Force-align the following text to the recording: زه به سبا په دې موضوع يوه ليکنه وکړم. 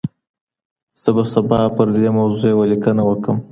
زه 1.01 1.09
به 1.15 1.23
سبا 1.33 1.59
په 1.75 1.83
دې 1.93 2.09
موضوع 2.17 2.47
يوه 2.53 2.65
ليکنه 2.71 3.01
وکړم. 3.05 3.37